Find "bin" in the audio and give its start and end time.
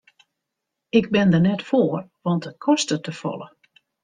1.13-1.29